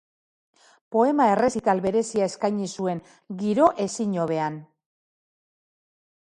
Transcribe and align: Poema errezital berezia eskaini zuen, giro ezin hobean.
Poema 0.95 1.27
errezital 1.33 1.83
berezia 1.83 2.29
eskaini 2.33 2.71
zuen, 2.77 3.03
giro 3.45 3.69
ezin 3.87 4.19
hobean. 4.25 4.61